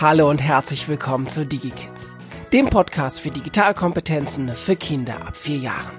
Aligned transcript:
Hallo 0.00 0.28
und 0.28 0.42
herzlich 0.42 0.88
willkommen 0.88 1.28
zu 1.28 1.46
DigiKids, 1.46 2.16
dem 2.52 2.68
Podcast 2.68 3.20
für 3.20 3.30
Digitalkompetenzen 3.30 4.52
für 4.52 4.74
Kinder 4.74 5.14
ab 5.24 5.36
vier 5.36 5.58
Jahren. 5.58 5.96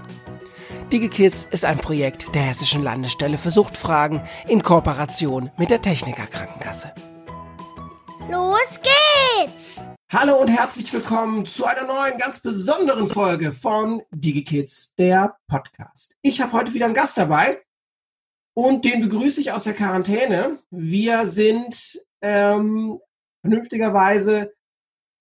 DigiKids 0.92 1.48
ist 1.50 1.64
ein 1.64 1.78
Projekt 1.78 2.36
der 2.36 2.42
Hessischen 2.42 2.84
Landesstelle 2.84 3.38
für 3.38 3.52
Suchtfragen 3.52 4.22
in 4.50 4.64
Kooperation 4.64 5.50
mit 5.58 5.70
der 5.70 5.82
Techniker 5.82 6.26
Krankenkasse. 6.26 6.94
Los 8.30 8.82
geht's! 8.84 9.82
Hallo 10.12 10.42
und 10.42 10.50
herzlich 10.50 10.92
willkommen 10.92 11.46
zu 11.46 11.64
einer 11.66 11.86
neuen, 11.86 12.18
ganz 12.18 12.42
besonderen 12.42 13.08
Folge 13.08 13.54
von 13.54 14.02
DigiKids, 14.12 14.96
der 14.96 15.38
Podcast. 15.48 16.18
Ich 16.22 16.42
habe 16.42 16.52
heute 16.52 16.74
wieder 16.74 16.86
einen 16.86 16.96
Gast 16.96 17.18
dabei 17.18 17.64
und 18.54 18.84
den 18.84 19.00
begrüße 19.00 19.40
ich 19.40 19.54
aus 19.54 19.64
der 19.64 19.74
Quarantäne. 19.74 20.60
Wir 20.70 21.26
sind 21.28 21.98
ähm, 22.22 23.00
vernünftigerweise 23.46 24.54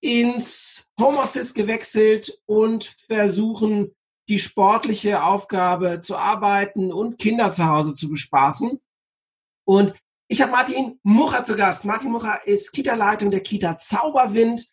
ins 0.03 0.87
Homeoffice 0.99 1.53
gewechselt 1.53 2.41
und 2.47 2.85
versuchen, 2.85 3.95
die 4.29 4.39
sportliche 4.39 5.23
Aufgabe 5.23 6.01
zu 6.01 6.17
arbeiten 6.17 6.91
und 6.91 7.19
Kinder 7.19 7.51
zu 7.51 7.67
Hause 7.67 7.95
zu 7.95 8.09
bespaßen. 8.09 8.81
Und 9.67 9.95
ich 10.29 10.41
habe 10.41 10.53
Martin 10.53 10.99
Mucher 11.03 11.43
zu 11.43 11.55
Gast. 11.55 11.85
Martin 11.85 12.11
Mucher 12.11 12.47
ist 12.47 12.73
Kita-Leitung 12.73 13.31
der 13.31 13.43
Kita 13.43 13.77
Zauberwind 13.77 14.67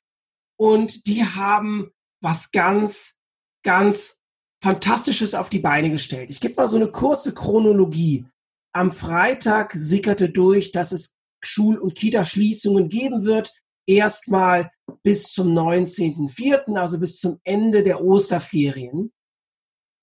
und 0.58 1.08
die 1.08 1.26
haben 1.26 1.92
was 2.22 2.52
ganz, 2.52 3.18
ganz 3.64 4.20
Fantastisches 4.64 5.34
auf 5.34 5.50
die 5.50 5.60
Beine 5.60 5.90
gestellt. 5.90 6.30
Ich 6.30 6.40
gebe 6.40 6.54
mal 6.54 6.68
so 6.68 6.78
eine 6.78 6.92
kurze 6.92 7.34
Chronologie. 7.34 8.28
Am 8.74 8.92
Freitag 8.92 9.74
sickerte 9.74 10.30
durch, 10.30 10.72
dass 10.72 10.92
es 10.92 11.16
Schul- 11.44 11.80
und 11.80 11.96
Kita-Schließungen 11.96 12.90
geben 12.90 13.26
wird. 13.26 13.54
Erstmal 13.88 14.72
bis 15.04 15.32
zum 15.32 15.58
19.04., 15.58 16.78
also 16.78 17.00
bis 17.00 17.20
zum 17.20 17.40
Ende 17.44 17.84
der 17.84 18.04
Osterferien. 18.04 19.12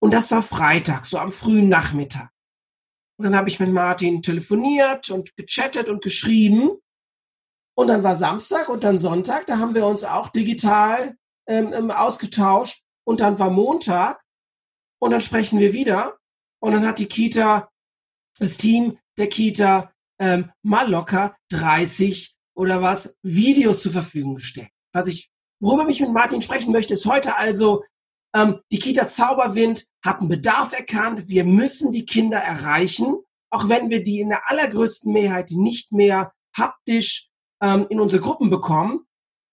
Und 0.00 0.12
das 0.12 0.30
war 0.30 0.42
Freitag, 0.42 1.04
so 1.06 1.18
am 1.18 1.32
frühen 1.32 1.68
Nachmittag. 1.68 2.30
Und 3.18 3.24
dann 3.24 3.36
habe 3.36 3.48
ich 3.48 3.58
mit 3.58 3.70
Martin 3.70 4.22
telefoniert 4.22 5.10
und 5.10 5.34
gechattet 5.36 5.88
und 5.88 6.02
geschrieben. 6.02 6.78
Und 7.76 7.88
dann 7.88 8.04
war 8.04 8.14
Samstag 8.14 8.68
und 8.68 8.84
dann 8.84 8.98
Sonntag, 8.98 9.46
da 9.46 9.58
haben 9.58 9.74
wir 9.74 9.86
uns 9.86 10.04
auch 10.04 10.28
digital 10.28 11.16
ähm, 11.48 11.72
ähm 11.72 11.90
ausgetauscht. 11.90 12.82
Und 13.04 13.20
dann 13.20 13.38
war 13.38 13.50
Montag 13.50 14.20
und 15.00 15.10
dann 15.10 15.20
sprechen 15.20 15.58
wir 15.58 15.72
wieder. 15.72 16.18
Und 16.60 16.72
dann 16.72 16.86
hat 16.86 16.98
die 16.98 17.06
Kita, 17.06 17.70
das 18.38 18.56
Team 18.56 18.98
der 19.16 19.28
Kita 19.28 19.92
ähm, 20.18 20.50
mal 20.62 20.90
locker 20.90 21.36
30 21.50 22.34
oder 22.54 22.82
was 22.82 23.16
Videos 23.22 23.82
zur 23.82 23.92
Verfügung 23.92 24.36
gestellt. 24.36 24.70
Was 24.92 25.06
ich, 25.06 25.30
worüber 25.60 25.88
ich 25.88 26.00
mit 26.00 26.12
Martin 26.12 26.42
sprechen 26.42 26.72
möchte, 26.72 26.94
ist 26.94 27.06
heute 27.06 27.36
also, 27.36 27.84
ähm, 28.34 28.60
die 28.72 28.78
Kita 28.78 29.06
Zauberwind 29.06 29.86
hat 30.04 30.20
einen 30.20 30.28
Bedarf 30.28 30.72
erkannt. 30.72 31.28
Wir 31.28 31.44
müssen 31.44 31.92
die 31.92 32.04
Kinder 32.04 32.38
erreichen, 32.38 33.16
auch 33.50 33.68
wenn 33.68 33.90
wir 33.90 34.04
die 34.04 34.20
in 34.20 34.28
der 34.28 34.50
allergrößten 34.50 35.12
Mehrheit 35.12 35.50
nicht 35.50 35.92
mehr 35.92 36.32
haptisch 36.56 37.28
ähm, 37.62 37.86
in 37.88 38.00
unsere 38.00 38.22
Gruppen 38.22 38.50
bekommen. 38.50 39.06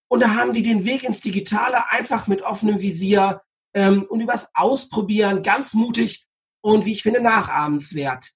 Und 0.09 0.19
da 0.21 0.35
haben 0.35 0.53
die 0.53 0.61
den 0.61 0.85
Weg 0.85 1.03
ins 1.03 1.21
Digitale 1.21 1.91
einfach 1.91 2.27
mit 2.27 2.41
offenem 2.41 2.81
Visier 2.81 3.41
ähm, 3.73 4.05
und 4.09 4.21
übers 4.21 4.49
Ausprobieren 4.53 5.41
ganz 5.41 5.73
mutig 5.73 6.25
und 6.61 6.85
wie 6.85 6.91
ich 6.91 7.03
finde 7.03 7.21
nachahmenswert 7.21 8.31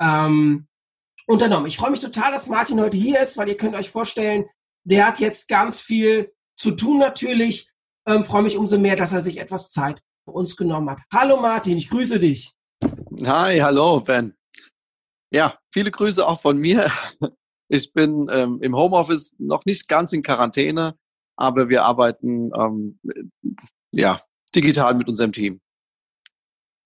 ähm, 0.00 0.68
unternommen. 1.26 1.66
Ich 1.66 1.76
freue 1.76 1.90
mich 1.90 2.00
total, 2.00 2.32
dass 2.32 2.48
Martin 2.48 2.80
heute 2.80 2.96
hier 2.96 3.20
ist, 3.20 3.36
weil 3.36 3.48
ihr 3.48 3.56
könnt 3.56 3.74
euch 3.74 3.90
vorstellen, 3.90 4.46
der 4.84 5.06
hat 5.06 5.20
jetzt 5.20 5.48
ganz 5.48 5.80
viel 5.80 6.32
zu 6.56 6.72
tun 6.72 6.98
natürlich. 6.98 7.70
Ähm, 8.06 8.24
freue 8.24 8.42
mich 8.42 8.56
umso 8.56 8.78
mehr, 8.78 8.96
dass 8.96 9.12
er 9.12 9.20
sich 9.20 9.38
etwas 9.38 9.70
Zeit 9.70 10.02
für 10.24 10.32
uns 10.32 10.56
genommen 10.56 10.90
hat. 10.90 11.00
Hallo 11.12 11.40
Martin, 11.40 11.76
ich 11.76 11.88
grüße 11.88 12.18
dich. 12.18 12.52
Hi, 13.26 13.58
hallo 13.58 14.00
Ben. 14.00 14.34
Ja, 15.32 15.58
viele 15.72 15.90
Grüße 15.90 16.26
auch 16.26 16.40
von 16.40 16.58
mir. 16.58 16.90
Ich 17.68 17.90
bin 17.94 18.28
ähm, 18.30 18.58
im 18.60 18.76
Homeoffice 18.76 19.34
noch 19.38 19.64
nicht 19.64 19.88
ganz 19.88 20.12
in 20.12 20.22
Quarantäne, 20.22 20.94
aber 21.36 21.70
wir 21.70 21.84
arbeiten 21.84 22.50
ähm, 22.54 23.00
ja 23.94 24.20
digital 24.54 24.94
mit 24.94 25.08
unserem 25.08 25.32
Team. 25.32 25.58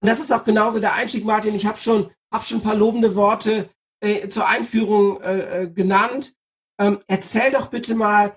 Und 0.01 0.09
das 0.09 0.21
ist 0.21 0.31
auch 0.31 0.45
genauso 0.45 0.79
der 0.79 0.95
Einstieg, 0.95 1.25
Martin. 1.25 1.57
Ich 1.57 1.67
habe 1.67 1.79
schon, 1.79 2.13
hab 2.33 2.45
schon 2.45 2.59
ein 2.59 2.63
paar 2.63 2.77
lobende 2.77 3.17
Worte 3.17 3.69
äh, 4.01 4.29
zur 4.29 4.47
Einführung 4.47 5.21
äh, 5.23 5.63
äh, 5.63 5.71
genannt. 5.71 6.35
Ähm, 6.79 7.01
erzähl 7.07 7.53
doch 7.53 7.69
bitte 7.69 7.95
mal, 7.95 8.37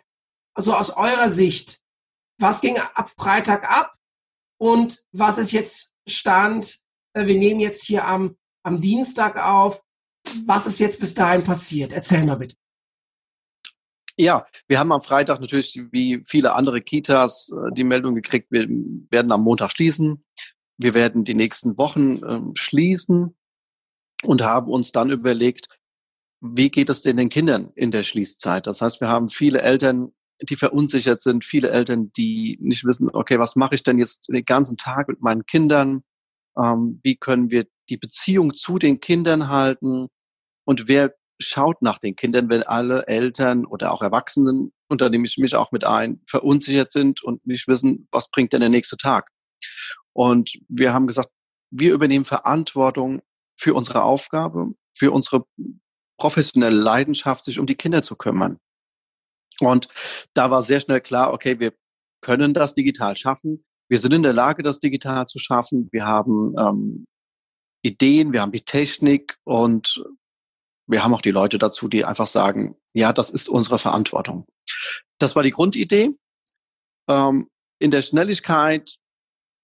so 0.55 0.73
aus 0.73 0.89
eurer 0.89 1.29
Sicht, 1.29 1.81
was 2.39 2.61
ging 2.61 2.77
ab 2.77 3.11
Freitag 3.17 3.69
ab 3.69 3.95
und 4.57 5.03
was 5.11 5.37
ist 5.37 5.51
jetzt 5.51 5.93
Stand? 6.07 6.79
Äh, 7.13 7.25
wir 7.25 7.37
nehmen 7.37 7.59
jetzt 7.59 7.83
hier 7.83 8.05
am, 8.05 8.37
am 8.63 8.81
Dienstag 8.81 9.37
auf. 9.37 9.81
Was 10.45 10.67
ist 10.67 10.79
jetzt 10.79 10.99
bis 10.99 11.13
dahin 11.13 11.43
passiert? 11.43 11.93
Erzähl 11.93 12.23
mal 12.25 12.35
bitte. 12.35 12.55
Ja, 14.17 14.45
wir 14.67 14.79
haben 14.79 14.91
am 14.91 15.01
Freitag 15.01 15.39
natürlich 15.39 15.81
wie 15.91 16.21
viele 16.27 16.53
andere 16.53 16.81
Kitas 16.81 17.51
äh, 17.51 17.73
die 17.73 17.85
Meldung 17.85 18.15
gekriegt, 18.15 18.51
wir 18.51 18.67
werden 19.09 19.31
am 19.31 19.43
Montag 19.43 19.71
schließen. 19.71 20.25
Wir 20.77 20.93
werden 20.93 21.23
die 21.23 21.33
nächsten 21.33 21.77
Wochen 21.77 22.23
äh, 22.23 22.41
schließen 22.57 23.35
und 24.23 24.41
haben 24.41 24.69
uns 24.69 24.91
dann 24.91 25.09
überlegt, 25.09 25.67
wie 26.41 26.69
geht 26.69 26.89
es 26.89 27.01
denn 27.01 27.17
den 27.17 27.29
Kindern 27.29 27.71
in 27.75 27.91
der 27.91 28.03
Schließzeit? 28.03 28.65
Das 28.65 28.81
heißt, 28.81 29.01
wir 29.01 29.09
haben 29.09 29.29
viele 29.29 29.61
Eltern, 29.61 30.11
die 30.41 30.55
verunsichert 30.55 31.21
sind, 31.21 31.43
viele 31.43 31.69
Eltern, 31.69 32.11
die 32.15 32.57
nicht 32.61 32.85
wissen, 32.85 33.09
okay, 33.11 33.39
was 33.39 33.55
mache 33.55 33.75
ich 33.75 33.83
denn 33.83 33.97
jetzt 33.97 34.29
den 34.29 34.45
ganzen 34.45 34.77
Tag 34.77 35.09
mit 35.09 35.21
meinen 35.21 35.45
Kindern? 35.45 36.03
Ähm, 36.57 36.99
wie 37.03 37.17
können 37.17 37.51
wir 37.51 37.65
die 37.89 37.97
Beziehung 37.97 38.53
zu 38.53 38.79
den 38.79 39.01
Kindern 39.01 39.49
halten? 39.49 40.07
Und 40.65 40.87
wer 40.87 41.13
schaut 41.41 41.81
nach 41.81 41.99
den 41.99 42.15
Kindern, 42.15 42.49
wenn 42.49 42.63
alle 42.63 43.07
Eltern 43.07 43.65
oder 43.65 43.91
auch 43.91 44.01
Erwachsenen, 44.01 44.71
unter 44.87 45.09
dem 45.09 45.25
ich 45.25 45.37
mich 45.37 45.55
auch 45.55 45.71
mit 45.71 45.85
ein, 45.85 46.21
verunsichert 46.27 46.91
sind 46.91 47.21
und 47.23 47.45
nicht 47.45 47.67
wissen, 47.67 48.07
was 48.11 48.29
bringt 48.29 48.53
denn 48.53 48.61
der 48.61 48.69
nächste 48.69 48.97
Tag? 48.97 49.29
Und 50.13 50.53
wir 50.67 50.93
haben 50.93 51.07
gesagt, 51.07 51.29
wir 51.71 51.93
übernehmen 51.93 52.25
Verantwortung 52.25 53.21
für 53.59 53.73
unsere 53.73 54.03
Aufgabe, 54.03 54.71
für 54.97 55.11
unsere 55.11 55.45
professionelle 56.17 56.75
Leidenschaft, 56.75 57.43
sich 57.43 57.59
um 57.59 57.65
die 57.65 57.75
Kinder 57.75 58.01
zu 58.01 58.15
kümmern. 58.15 58.57
Und 59.59 59.87
da 60.33 60.49
war 60.49 60.63
sehr 60.63 60.79
schnell 60.79 61.01
klar, 61.01 61.33
okay, 61.33 61.59
wir 61.59 61.73
können 62.21 62.53
das 62.53 62.73
digital 62.73 63.17
schaffen. 63.17 63.65
Wir 63.89 63.99
sind 63.99 64.13
in 64.13 64.23
der 64.23 64.33
Lage, 64.33 64.63
das 64.63 64.79
digital 64.79 65.25
zu 65.25 65.39
schaffen. 65.39 65.89
Wir 65.91 66.05
haben 66.05 66.55
ähm, 66.57 67.05
Ideen, 67.81 68.31
wir 68.31 68.41
haben 68.41 68.51
die 68.51 68.63
Technik 68.63 69.37
und 69.43 70.03
wir 70.87 71.03
haben 71.03 71.13
auch 71.13 71.21
die 71.21 71.31
Leute 71.31 71.57
dazu, 71.57 71.87
die 71.87 72.05
einfach 72.05 72.27
sagen, 72.27 72.75
ja, 72.93 73.11
das 73.13 73.29
ist 73.29 73.49
unsere 73.49 73.77
Verantwortung. 73.77 74.47
Das 75.17 75.35
war 75.35 75.43
die 75.43 75.51
Grundidee. 75.51 76.11
Ähm, 77.09 77.47
in 77.79 77.91
der 77.91 78.01
Schnelligkeit 78.01 78.95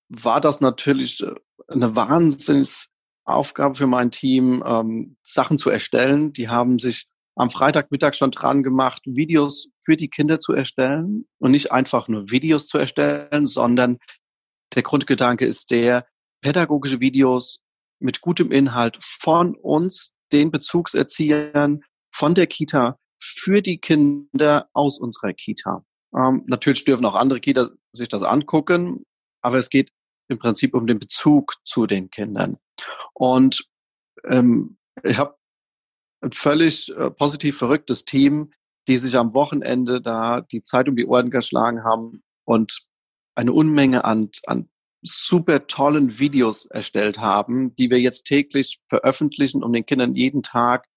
war 0.09 0.41
das 0.41 0.59
natürlich 0.59 1.21
äh, 1.21 1.33
eine 1.67 1.95
wahnsinns 1.95 2.89
Aufgabe 3.25 3.75
für 3.75 3.87
mein 3.87 4.11
Team, 4.11 4.63
ähm, 4.65 5.17
Sachen 5.23 5.57
zu 5.57 5.69
erstellen. 5.69 6.33
Die 6.33 6.47
haben 6.47 6.79
sich 6.79 7.07
am 7.35 7.49
Freitagmittag 7.49 8.15
schon 8.15 8.31
dran 8.31 8.63
gemacht, 8.63 9.01
Videos 9.05 9.67
für 9.83 9.97
die 9.97 10.09
Kinder 10.09 10.39
zu 10.39 10.53
erstellen 10.53 11.27
und 11.39 11.51
nicht 11.51 11.71
einfach 11.71 12.07
nur 12.07 12.29
Videos 12.29 12.67
zu 12.67 12.77
erstellen, 12.77 13.45
sondern 13.45 13.97
der 14.73 14.83
Grundgedanke 14.83 15.45
ist 15.45 15.71
der, 15.71 16.05
pädagogische 16.41 16.99
Videos 16.99 17.61
mit 17.99 18.21
gutem 18.21 18.51
Inhalt 18.51 18.99
von 19.01 19.55
uns, 19.55 20.13
den 20.31 20.51
Bezugserziehern, 20.51 21.81
von 22.13 22.35
der 22.35 22.45
Kita, 22.45 22.99
für 23.19 23.63
die 23.63 23.79
Kinder 23.79 24.69
aus 24.73 24.99
unserer 24.99 25.33
Kita. 25.33 25.83
Ähm, 26.15 26.43
natürlich 26.45 26.85
dürfen 26.85 27.05
auch 27.05 27.15
andere 27.15 27.39
Kita 27.39 27.69
sich 27.93 28.09
das 28.09 28.21
angucken, 28.21 29.03
aber 29.41 29.57
es 29.57 29.69
geht 29.69 29.89
im 30.27 30.39
Prinzip 30.39 30.73
um 30.73 30.87
den 30.87 30.99
Bezug 30.99 31.55
zu 31.63 31.87
den 31.87 32.09
Kindern. 32.09 32.57
Und 33.13 33.67
ähm, 34.25 34.77
ich 35.03 35.17
habe 35.17 35.35
ein 36.21 36.31
völlig 36.31 36.89
äh, 36.95 37.11
positiv 37.11 37.57
verrücktes 37.57 38.05
Team, 38.05 38.51
die 38.87 38.97
sich 38.97 39.17
am 39.17 39.33
Wochenende 39.33 40.01
da 40.01 40.41
die 40.41 40.61
Zeit 40.61 40.87
um 40.87 40.95
die 40.95 41.05
Ohren 41.05 41.31
geschlagen 41.31 41.83
haben 41.83 42.23
und 42.45 42.87
eine 43.35 43.53
Unmenge 43.53 44.05
an, 44.05 44.29
an 44.45 44.69
super 45.01 45.67
tollen 45.67 46.19
Videos 46.19 46.65
erstellt 46.65 47.19
haben, 47.19 47.75
die 47.75 47.89
wir 47.89 47.99
jetzt 47.99 48.25
täglich 48.25 48.79
veröffentlichen, 48.87 49.63
um 49.63 49.73
den 49.73 49.85
Kindern 49.85 50.15
jeden 50.15 50.43
Tag 50.43 50.87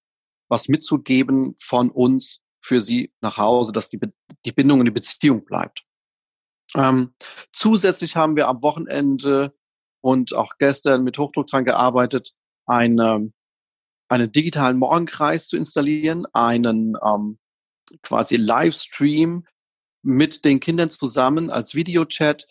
was 0.49 0.69
mitzugeben 0.69 1.55
von 1.59 1.91
uns 1.91 2.41
für 2.61 2.81
sie 2.81 3.13
nach 3.21 3.37
Hause, 3.37 3.73
dass 3.73 3.91
die, 3.91 4.01
die 4.45 4.53
Bindung 4.53 4.81
und 4.81 4.87
die 4.87 4.93
Beziehung 4.93 5.45
bleibt. 5.45 5.85
Ähm, 6.77 7.15
zusätzlich 7.53 8.17
haben 8.17 8.37
wir 8.37 8.49
am 8.49 8.63
Wochenende 8.63 9.55
und 10.01 10.35
auch 10.35 10.53
gestern 10.59 11.03
mit 11.03 11.19
Hochdruck 11.19 11.47
dran 11.47 11.65
gearbeitet, 11.65 12.33
eine, 12.67 13.33
einen 14.09 14.33
digitalen 14.33 14.79
Morgenkreis 14.79 15.49
zu 15.49 15.57
installieren, 15.57 16.27
einen 16.33 16.97
ähm, 17.05 17.39
quasi 18.03 18.37
Livestream 18.37 19.45
mit 20.03 20.45
den 20.45 20.61
Kindern 20.61 20.91
zusammen 20.91 21.51
als 21.51 21.75
Videochat 21.75 22.47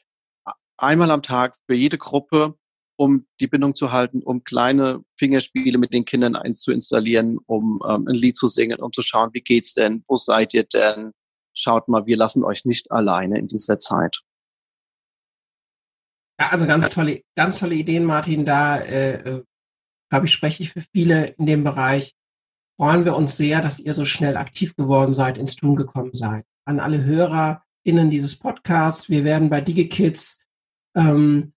einmal 0.77 1.11
am 1.11 1.21
Tag 1.21 1.55
für 1.65 1.75
jede 1.75 1.97
Gruppe, 1.97 2.55
um 2.97 3.27
die 3.39 3.47
Bindung 3.47 3.75
zu 3.75 3.91
halten, 3.91 4.23
um 4.23 4.43
kleine 4.43 5.03
Fingerspiele 5.17 5.77
mit 5.77 5.93
den 5.93 6.05
Kindern 6.05 6.35
einzuinstallieren, 6.35 7.39
um 7.45 7.79
ähm, 7.87 8.07
ein 8.07 8.15
Lied 8.15 8.35
zu 8.35 8.47
singen, 8.47 8.79
um 8.79 8.91
zu 8.91 9.01
schauen, 9.01 9.29
wie 9.33 9.41
geht's 9.41 9.73
denn, 9.73 10.03
wo 10.07 10.17
seid 10.17 10.53
ihr 10.53 10.63
denn? 10.63 11.13
Schaut 11.57 11.88
mal, 11.88 12.06
wir 12.06 12.18
lassen 12.18 12.44
euch 12.44 12.65
nicht 12.65 12.92
alleine 12.92 13.39
in 13.39 13.48
dieser 13.48 13.80
Zeit. 13.80 14.21
Ja, 16.39 16.50
also 16.50 16.68
ganz 16.68 16.89
tolle, 16.89 17.21
ganz 17.36 17.57
tolle 17.57 17.75
Ideen, 17.75 18.06
Martin. 18.06 18.45
Da 18.45 18.77
äh, 18.80 19.13
äh 19.15 19.44
glaube 20.09 20.27
ich, 20.27 20.31
spreche 20.31 20.63
ich 20.63 20.71
für 20.71 20.81
viele 20.81 21.27
in 21.38 21.45
dem 21.45 21.63
Bereich. 21.63 22.13
Freuen 22.80 23.04
wir 23.06 23.15
uns 23.15 23.36
sehr, 23.36 23.62
dass 23.62 23.80
ihr 23.80 23.94
so 23.94 24.06
schnell 24.06 24.38
aktiv 24.38 24.75
geworden 24.75 25.13
seid, 25.13 25.38
ins 25.38 25.56
Tun 25.56 25.75
gekommen 25.75 26.13
seid. 26.13 26.45
An 26.65 26.80
alle 26.80 27.04
HörerInnen 27.04 28.09
dieses 28.09 28.38
Podcasts. 28.38 29.09
Wir 29.09 29.25
werden 29.25 29.50
bei 29.50 29.59
DigiKids 29.59 30.44
ähm, 30.95 31.54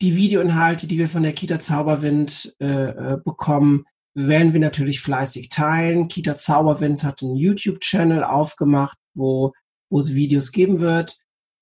die 0.00 0.16
Videoinhalte, 0.16 0.86
die 0.86 0.96
wir 0.96 1.08
von 1.08 1.24
der 1.24 1.32
Kita 1.32 1.58
Zauberwind 1.60 2.54
äh, 2.60 2.66
äh, 2.66 3.18
bekommen, 3.22 3.84
werden 4.14 4.52
wir 4.52 4.60
natürlich 4.60 5.00
fleißig 5.00 5.50
teilen. 5.50 6.08
Kita 6.08 6.36
Zauberwind 6.36 7.04
hat 7.04 7.22
einen 7.22 7.36
YouTube-Channel 7.36 8.24
aufgemacht, 8.24 8.96
wo, 9.14 9.52
wo 9.88 9.98
es 9.98 10.14
Videos 10.14 10.52
geben 10.52 10.80
wird. 10.80 11.18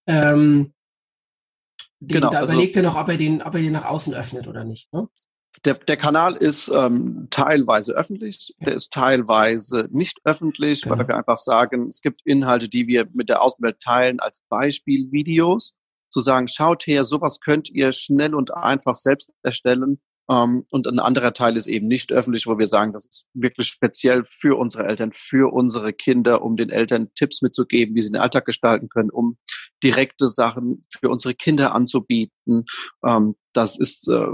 Ähm, 0.06 0.72
den, 2.00 2.20
genau, 2.20 2.30
da 2.30 2.38
also, 2.38 2.52
überlegt 2.52 2.76
er 2.76 2.82
noch, 2.82 2.96
ob 2.96 3.08
er 3.08 3.16
den, 3.16 3.42
ob 3.42 3.54
er 3.54 3.60
den 3.60 3.72
nach 3.72 3.86
außen 3.86 4.14
öffnet 4.14 4.46
oder 4.46 4.64
nicht. 4.64 4.92
Ne? 4.92 5.08
Der, 5.64 5.74
der 5.74 5.96
Kanal 5.96 6.36
ist 6.36 6.68
ähm, 6.68 7.26
teilweise 7.30 7.92
öffentlich, 7.92 8.54
der 8.60 8.74
ist 8.74 8.92
teilweise 8.92 9.88
nicht 9.90 10.20
öffentlich, 10.24 10.82
genau. 10.82 10.98
weil 10.98 11.08
wir 11.08 11.16
einfach 11.16 11.38
sagen, 11.38 11.88
es 11.88 12.00
gibt 12.00 12.22
Inhalte, 12.24 12.68
die 12.68 12.86
wir 12.86 13.08
mit 13.12 13.28
der 13.28 13.42
Außenwelt 13.42 13.80
teilen 13.80 14.20
als 14.20 14.42
Beispielvideos 14.48 15.74
zu 16.10 16.20
sagen, 16.20 16.48
schaut 16.48 16.86
her, 16.86 17.04
sowas 17.04 17.40
könnt 17.40 17.68
ihr 17.70 17.92
schnell 17.92 18.34
und 18.34 18.54
einfach 18.54 18.94
selbst 18.94 19.32
erstellen. 19.42 20.00
Ähm, 20.30 20.64
und 20.70 20.86
ein 20.86 20.98
anderer 20.98 21.32
Teil 21.32 21.56
ist 21.56 21.66
eben 21.66 21.88
nicht 21.88 22.12
öffentlich, 22.12 22.46
wo 22.46 22.58
wir 22.58 22.66
sagen, 22.66 22.92
das 22.92 23.06
ist 23.06 23.26
wirklich 23.34 23.68
speziell 23.68 24.24
für 24.24 24.58
unsere 24.58 24.86
Eltern, 24.86 25.12
für 25.12 25.52
unsere 25.52 25.92
Kinder, 25.92 26.42
um 26.42 26.56
den 26.56 26.70
Eltern 26.70 27.08
Tipps 27.14 27.40
mitzugeben, 27.40 27.94
wie 27.94 28.02
sie 28.02 28.10
den 28.10 28.20
Alltag 28.20 28.44
gestalten 28.44 28.88
können, 28.88 29.10
um 29.10 29.38
direkte 29.82 30.28
Sachen 30.28 30.86
für 30.90 31.08
unsere 31.08 31.34
Kinder 31.34 31.74
anzubieten. 31.74 32.66
Ähm, 33.04 33.36
das 33.52 33.78
ist 33.78 34.08
äh, 34.08 34.26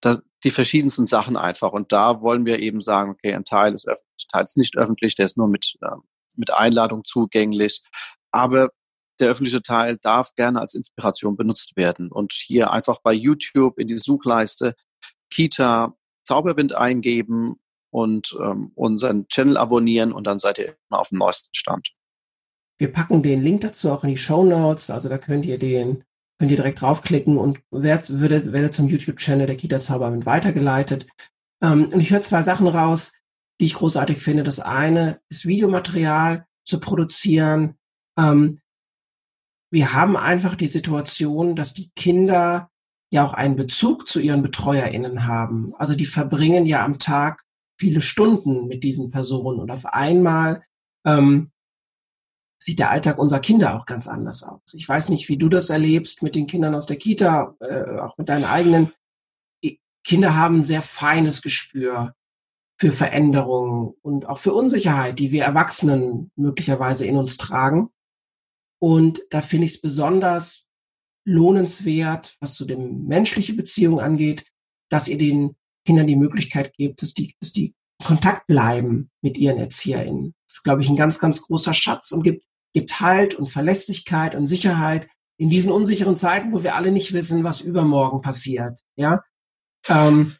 das, 0.00 0.22
die 0.42 0.50
verschiedensten 0.50 1.06
Sachen 1.06 1.36
einfach. 1.36 1.72
Und 1.72 1.92
da 1.92 2.20
wollen 2.20 2.44
wir 2.44 2.58
eben 2.60 2.80
sagen, 2.80 3.12
okay, 3.12 3.34
ein 3.34 3.44
Teil 3.44 3.74
ist 3.74 3.86
öffentlich, 3.86 4.26
ein 4.26 4.32
Teil 4.32 4.44
ist 4.44 4.56
nicht 4.56 4.76
öffentlich, 4.76 5.14
der 5.14 5.26
ist 5.26 5.36
nur 5.36 5.48
mit, 5.48 5.76
äh, 5.80 5.96
mit 6.34 6.52
Einladung 6.52 7.04
zugänglich. 7.04 7.82
Aber 8.32 8.70
der 9.20 9.30
öffentliche 9.30 9.62
Teil 9.62 9.96
darf 10.02 10.34
gerne 10.34 10.60
als 10.60 10.74
Inspiration 10.74 11.36
benutzt 11.36 11.76
werden. 11.76 12.10
Und 12.10 12.32
hier 12.32 12.72
einfach 12.72 13.00
bei 13.02 13.12
YouTube 13.12 13.78
in 13.78 13.86
die 13.86 13.98
Suchleiste 13.98 14.74
Kita 15.34 15.94
Zauberwind 16.24 16.74
eingeben 16.74 17.56
und 17.90 18.36
ähm, 18.40 18.72
unseren 18.74 19.28
Channel 19.28 19.56
abonnieren 19.56 20.12
und 20.12 20.26
dann 20.26 20.38
seid 20.38 20.58
ihr 20.58 20.76
immer 20.88 21.00
auf 21.00 21.10
dem 21.10 21.18
neuesten 21.18 21.54
Stand. 21.54 21.92
Wir 22.78 22.92
packen 22.92 23.22
den 23.22 23.42
Link 23.42 23.60
dazu 23.60 23.90
auch 23.90 24.04
in 24.04 24.10
die 24.10 24.16
Show 24.16 24.44
Notes, 24.44 24.90
also 24.90 25.08
da 25.08 25.18
könnt 25.18 25.46
ihr 25.46 25.58
den, 25.58 26.04
könnt 26.38 26.50
ihr 26.50 26.56
direkt 26.56 26.80
draufklicken 26.80 27.36
und 27.36 27.60
werdet, 27.70 28.20
werdet, 28.20 28.52
werdet 28.52 28.74
zum 28.74 28.88
YouTube-Channel 28.88 29.46
der 29.46 29.56
Kita 29.56 29.78
Zauberwind 29.78 30.26
weitergeleitet. 30.26 31.06
Ähm, 31.62 31.88
und 31.92 32.00
ich 32.00 32.10
höre 32.10 32.20
zwei 32.20 32.42
Sachen 32.42 32.66
raus, 32.66 33.12
die 33.60 33.66
ich 33.66 33.74
großartig 33.74 34.18
finde. 34.18 34.42
Das 34.42 34.60
eine 34.60 35.20
ist 35.28 35.46
Videomaterial 35.46 36.46
zu 36.64 36.80
produzieren, 36.80 37.76
ähm, 38.18 38.60
wir 39.74 39.92
haben 39.92 40.16
einfach 40.16 40.54
die 40.54 40.68
Situation, 40.68 41.56
dass 41.56 41.74
die 41.74 41.90
Kinder 41.96 42.70
ja 43.14 43.24
auch 43.24 43.32
einen 43.32 43.54
Bezug 43.54 44.08
zu 44.08 44.18
ihren 44.18 44.42
BetreuerInnen 44.42 45.26
haben. 45.26 45.72
Also 45.78 45.94
die 45.94 46.04
verbringen 46.04 46.66
ja 46.66 46.84
am 46.84 46.98
Tag 46.98 47.44
viele 47.78 48.00
Stunden 48.00 48.66
mit 48.66 48.82
diesen 48.82 49.12
Personen 49.12 49.60
und 49.60 49.70
auf 49.70 49.86
einmal 49.86 50.64
ähm, 51.06 51.52
sieht 52.58 52.80
der 52.80 52.90
Alltag 52.90 53.18
unserer 53.18 53.38
Kinder 53.38 53.76
auch 53.76 53.86
ganz 53.86 54.08
anders 54.08 54.42
aus. 54.42 54.60
Ich 54.72 54.88
weiß 54.88 55.10
nicht, 55.10 55.28
wie 55.28 55.36
du 55.36 55.48
das 55.48 55.70
erlebst 55.70 56.24
mit 56.24 56.34
den 56.34 56.48
Kindern 56.48 56.74
aus 56.74 56.86
der 56.86 56.96
Kita, 56.96 57.54
äh, 57.60 57.98
auch 58.00 58.18
mit 58.18 58.28
deinen 58.28 58.44
eigenen. 58.44 58.92
Kinder 60.02 60.36
haben 60.36 60.58
ein 60.58 60.64
sehr 60.64 60.82
feines 60.82 61.40
Gespür 61.40 62.14
für 62.78 62.90
Veränderungen 62.90 63.94
und 64.02 64.26
auch 64.26 64.38
für 64.38 64.52
Unsicherheit, 64.52 65.20
die 65.20 65.30
wir 65.30 65.44
Erwachsenen 65.44 66.32
möglicherweise 66.34 67.06
in 67.06 67.16
uns 67.16 67.36
tragen. 67.36 67.90
Und 68.80 69.22
da 69.30 69.40
finde 69.40 69.66
ich 69.66 69.74
es 69.74 69.80
besonders 69.80 70.63
lohnenswert, 71.24 72.36
was 72.40 72.56
so 72.56 72.64
dem 72.64 73.06
menschliche 73.06 73.54
Beziehung 73.54 74.00
angeht, 74.00 74.44
dass 74.90 75.08
ihr 75.08 75.18
den 75.18 75.56
Kindern 75.86 76.06
die 76.06 76.16
Möglichkeit 76.16 76.74
gebt, 76.74 77.02
dass 77.02 77.14
die, 77.14 77.34
dass 77.40 77.52
die 77.52 77.74
Kontakt 78.02 78.46
bleiben 78.46 79.10
mit 79.22 79.38
ihren 79.38 79.58
ErzieherInnen. 79.58 80.34
Das 80.46 80.58
ist, 80.58 80.62
glaube 80.62 80.82
ich, 80.82 80.88
ein 80.88 80.96
ganz, 80.96 81.18
ganz 81.18 81.42
großer 81.42 81.74
Schatz 81.74 82.12
und 82.12 82.22
gibt, 82.22 82.44
gibt 82.72 83.00
Halt 83.00 83.34
und 83.34 83.48
Verlässlichkeit 83.48 84.34
und 84.34 84.46
Sicherheit 84.46 85.08
in 85.36 85.50
diesen 85.50 85.72
unsicheren 85.72 86.14
Zeiten, 86.14 86.52
wo 86.52 86.62
wir 86.62 86.74
alle 86.74 86.92
nicht 86.92 87.12
wissen, 87.12 87.44
was 87.44 87.60
übermorgen 87.60 88.20
passiert. 88.20 88.80
Ja, 88.96 89.22
ähm, 89.88 90.36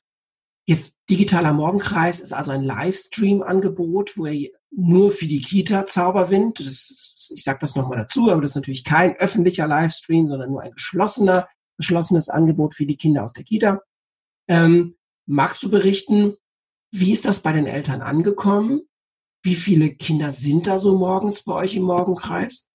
jetzt 0.67 1.01
digitaler 1.11 1.53
Morgenkreis 1.53 2.21
ist 2.21 2.33
also 2.33 2.51
ein 2.53 2.63
Livestream-Angebot, 2.63 4.17
wo 4.17 4.27
ihr 4.27 4.51
nur 4.71 5.11
für 5.11 5.27
die 5.27 5.43
Kita 5.43 5.87
Zauberwind. 5.87 6.61
Das, 6.61 7.14
ich 7.31 7.45
sage 7.45 7.59
das 7.61 7.75
nochmal 7.75 7.99
dazu, 7.99 8.31
aber 8.31 8.41
das 8.41 8.53
ist 8.53 8.57
natürlich 8.57 8.85
kein 8.85 9.17
öffentlicher 9.17 9.67
Livestream, 9.67 10.29
sondern 10.29 10.51
nur 10.51 10.63
ein 10.63 10.73
geschlossener, 10.73 11.49
geschlossenes 11.77 12.29
Angebot 12.29 12.75
für 12.75 12.87
die 12.87 12.97
Kinder 12.97 13.25
aus 13.25 13.33
der 13.33 13.45
Kita. 13.45 13.81
Ähm, 14.49 14.97
magst 15.27 15.63
du 15.63 15.71
berichten, 15.71 16.37
wie 16.93 17.13
ist 17.13 17.25
das 17.25 17.41
bei 17.41 17.53
den 17.53 17.67
Eltern 17.67 18.03
angekommen? 18.03 18.83
Wie 19.43 19.57
viele 19.57 19.95
Kinder 19.95 20.33
sind 20.33 20.67
da 20.67 20.79
so 20.79 20.97
morgens 20.97 21.45
bei 21.45 21.55
euch 21.55 21.77
im 21.77 21.83
Morgenkreis? 21.83 22.69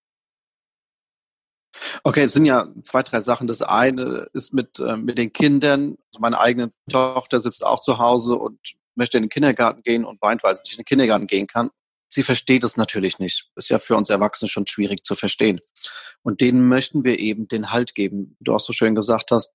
Okay, 2.03 2.23
es 2.23 2.33
sind 2.33 2.45
ja 2.45 2.67
zwei, 2.83 3.03
drei 3.03 3.21
Sachen. 3.21 3.47
Das 3.47 3.61
eine 3.61 4.27
ist 4.33 4.53
mit, 4.53 4.79
äh, 4.79 4.97
mit 4.97 5.17
den 5.17 5.31
Kindern. 5.31 5.97
Also 6.07 6.19
meine 6.19 6.39
eigene 6.39 6.71
Tochter 6.91 7.39
sitzt 7.39 7.65
auch 7.65 7.79
zu 7.79 7.97
Hause 7.97 8.35
und 8.35 8.59
möchte 8.95 9.17
in 9.17 9.23
den 9.23 9.29
Kindergarten 9.29 9.81
gehen 9.83 10.03
und 10.03 10.21
weint, 10.21 10.43
weil 10.43 10.55
sie 10.55 10.63
nicht 10.63 10.73
in 10.73 10.83
den 10.83 10.85
Kindergarten 10.85 11.27
gehen 11.27 11.47
kann 11.47 11.69
sie 12.09 12.23
versteht 12.23 12.63
es 12.63 12.75
natürlich 12.75 13.19
nicht. 13.19 13.49
Ist 13.55 13.69
ja 13.69 13.79
für 13.79 13.95
uns 13.95 14.09
Erwachsene 14.09 14.49
schon 14.49 14.67
schwierig 14.67 15.05
zu 15.05 15.15
verstehen. 15.15 15.59
Und 16.21 16.41
denen 16.41 16.67
möchten 16.67 17.03
wir 17.03 17.19
eben 17.19 17.47
den 17.47 17.71
Halt 17.71 17.95
geben. 17.95 18.35
Du 18.39 18.53
auch 18.53 18.59
so 18.59 18.73
schön 18.73 18.95
gesagt 18.95 19.31
hast, 19.31 19.53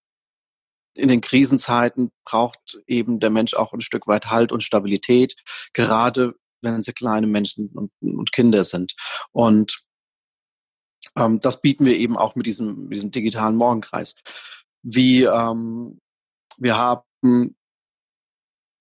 in 0.94 1.08
den 1.08 1.20
Krisenzeiten 1.20 2.12
braucht 2.24 2.78
eben 2.86 3.18
der 3.18 3.30
Mensch 3.30 3.54
auch 3.54 3.72
ein 3.72 3.80
Stück 3.80 4.06
weit 4.06 4.26
Halt 4.26 4.52
und 4.52 4.62
Stabilität, 4.62 5.34
gerade 5.72 6.34
wenn 6.62 6.82
sie 6.84 6.92
kleine 6.92 7.26
Menschen 7.26 7.90
und, 8.00 8.32
Kinder 8.32 8.62
sind. 8.62 8.94
Und 9.32 9.82
ähm, 11.16 11.40
das 11.40 11.60
bieten 11.60 11.84
wir 11.84 11.96
eben 11.96 12.16
auch 12.16 12.36
mit 12.36 12.46
diesem, 12.46 12.84
mit 12.84 12.96
diesem 12.96 13.10
digitalen 13.10 13.56
Morgenkreis. 13.56 14.14
Wie 14.82 15.24
ähm, 15.24 16.00
wir 16.56 16.76
haben 16.76 17.56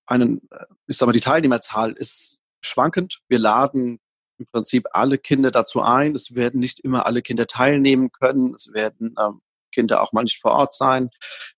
einen, 0.05 0.47
ich 0.87 0.97
sag 0.97 1.07
mal, 1.07 1.13
die 1.13 1.19
Teilnehmerzahl 1.19 1.91
ist 1.93 2.42
schwankend. 2.65 3.19
Wir 3.27 3.39
laden 3.39 3.99
im 4.37 4.45
Prinzip 4.45 4.87
alle 4.91 5.17
Kinder 5.17 5.51
dazu 5.51 5.81
ein. 5.81 6.15
Es 6.15 6.35
werden 6.35 6.59
nicht 6.59 6.79
immer 6.79 7.05
alle 7.05 7.21
Kinder 7.21 7.47
teilnehmen 7.47 8.11
können. 8.11 8.53
Es 8.53 8.73
werden 8.73 9.15
ähm, 9.19 9.41
Kinder 9.71 10.01
auch 10.01 10.13
mal 10.13 10.23
nicht 10.23 10.39
vor 10.41 10.51
Ort 10.51 10.73
sein. 10.73 11.09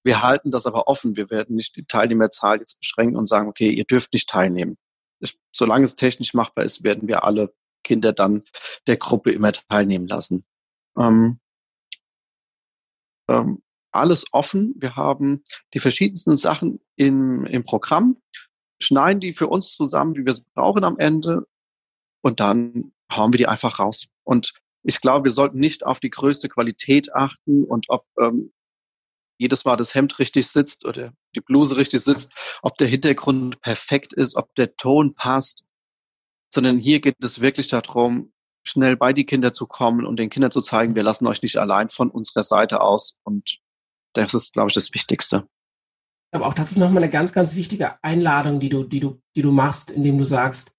Wir 0.04 0.22
halten 0.22 0.52
das 0.52 0.66
aber 0.66 0.88
offen. 0.88 1.16
Wir 1.16 1.30
werden 1.30 1.56
nicht 1.56 1.76
die 1.76 1.86
Teilnehmerzahl 1.86 2.60
jetzt 2.60 2.80
beschränken 2.80 3.18
und 3.18 3.28
sagen, 3.28 3.48
okay, 3.48 3.70
ihr 3.70 3.86
dürft 3.86 4.14
nicht 4.14 4.30
teilnehmen. 4.30 4.76
Ich, 5.20 5.38
solange 5.52 5.86
es 5.86 5.96
technisch 5.96 6.34
machbar 6.34 6.66
ist, 6.66 6.84
werden 6.84 7.08
wir 7.08 7.24
alle 7.24 7.54
Kinder 7.84 8.14
dann 8.14 8.44
der 8.88 8.98
Gruppe 8.98 9.32
immer 9.32 9.52
teilnehmen 9.52 10.08
lassen. 10.08 10.46
Ähm, 10.98 11.40
ähm, 13.30 13.62
alles 13.92 14.26
offen. 14.32 14.74
Wir 14.78 14.96
haben 14.96 15.44
die 15.74 15.80
verschiedensten 15.80 16.36
Sachen 16.36 16.82
im, 16.96 17.46
im 17.46 17.64
Programm 17.64 18.18
schneiden 18.80 19.20
die 19.20 19.34
für 19.34 19.48
uns 19.48 19.74
zusammen, 19.74 20.16
wie 20.18 20.26
wir 20.26 20.32
es 20.32 20.42
brauchen 20.42 20.84
am 20.84 20.98
Ende 20.98 21.48
und 22.22 22.40
dann 22.40 22.92
hauen 23.12 23.34
wir 23.34 23.38
die 23.38 23.48
einfach 23.48 23.80
raus. 23.80 24.08
Und 24.24 24.54
ich 24.84 25.02
glaube, 25.02 25.26
wir 25.26 25.32
sollten 25.32 25.60
nicht 25.60 25.86
auf 25.86 26.00
die 26.00 26.10
größte 26.10 26.50
Qualität 26.50 27.14
achten 27.14 27.64
und 27.64 27.86
ob 27.90 28.06
ähm, 28.20 28.52
jedes 29.38 29.66
Mal 29.66 29.76
das 29.76 29.96
Hemd 29.96 30.18
richtig 30.20 30.48
sitzt 30.48 30.86
oder 30.86 31.14
die 31.36 31.42
Bluse 31.42 31.76
richtig 31.76 32.02
sitzt, 32.02 32.32
ob 32.62 32.78
der 32.78 32.88
Hintergrund 32.88 33.62
perfekt 33.62 34.14
ist, 34.14 34.36
ob 34.36 34.54
der 34.56 34.76
Ton 34.78 35.14
passt, 35.14 35.66
sondern 36.54 36.78
hier 36.78 37.00
geht 37.02 37.18
es 37.22 37.42
wirklich 37.42 37.68
darum, 37.68 38.32
schnell 38.64 38.96
bei 38.96 39.14
die 39.14 39.26
Kinder 39.26 39.54
zu 39.54 39.68
kommen 39.68 40.06
und 40.06 40.18
den 40.18 40.30
Kindern 40.30 40.52
zu 40.52 40.62
zeigen, 40.62 40.96
wir 40.96 41.04
lassen 41.04 41.28
euch 41.28 41.42
nicht 41.42 41.58
allein 41.58 41.90
von 41.90 42.10
unserer 42.10 42.44
Seite 42.44 42.82
aus. 42.82 43.18
Und 43.24 43.60
das 44.14 44.34
ist, 44.34 44.54
glaube 44.54 44.70
ich, 44.70 44.74
das 44.74 44.94
Wichtigste. 44.94 45.48
Aber 46.36 46.48
auch 46.48 46.54
das 46.54 46.72
ist 46.72 46.78
nochmal 46.78 47.04
eine 47.04 47.12
ganz, 47.12 47.32
ganz 47.32 47.56
wichtige 47.56 48.04
Einladung, 48.04 48.60
die 48.60 48.70
du, 48.70 48.84
die 48.84 49.00
du, 49.00 49.22
die 49.36 49.42
du 49.42 49.52
machst, 49.52 49.90
indem 49.90 50.18
du 50.18 50.26
sagst, 50.26 50.74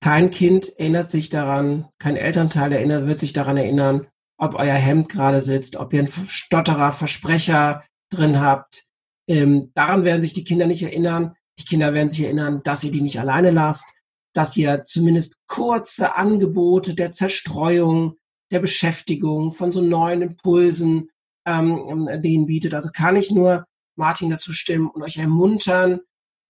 kein 0.00 0.30
Kind 0.30 0.78
erinnert 0.78 1.10
sich 1.10 1.28
daran, 1.28 1.88
kein 1.98 2.16
Elternteil 2.16 2.72
erinnert, 2.72 3.06
wird 3.06 3.20
sich 3.20 3.32
daran 3.32 3.56
erinnern, 3.56 4.06
ob 4.38 4.54
euer 4.54 4.74
Hemd 4.74 5.08
gerade 5.08 5.40
sitzt, 5.40 5.76
ob 5.76 5.92
ihr 5.92 6.00
einen 6.00 6.28
Stotterer, 6.28 6.92
Versprecher 6.92 7.84
drin 8.10 8.40
habt. 8.40 8.84
Ähm, 9.28 9.70
daran 9.74 10.04
werden 10.04 10.22
sich 10.22 10.32
die 10.32 10.44
Kinder 10.44 10.66
nicht 10.66 10.82
erinnern. 10.82 11.34
Die 11.58 11.64
Kinder 11.64 11.94
werden 11.94 12.10
sich 12.10 12.24
erinnern, 12.24 12.62
dass 12.64 12.82
ihr 12.82 12.90
die 12.90 13.02
nicht 13.02 13.20
alleine 13.20 13.50
lasst, 13.50 13.92
dass 14.34 14.56
ihr 14.56 14.84
zumindest 14.84 15.36
kurze 15.46 16.16
Angebote 16.16 16.94
der 16.94 17.12
Zerstreuung, 17.12 18.16
der 18.50 18.60
Beschäftigung, 18.60 19.52
von 19.52 19.70
so 19.70 19.80
neuen 19.80 20.22
Impulsen 20.22 21.10
ähm, 21.46 22.08
denen 22.22 22.46
bietet. 22.46 22.74
Also 22.74 22.90
kann 22.92 23.16
ich 23.16 23.30
nur 23.30 23.64
Martin 23.96 24.30
dazu 24.30 24.52
stimmen 24.52 24.88
und 24.88 25.02
euch 25.02 25.16
ermuntern, 25.16 26.00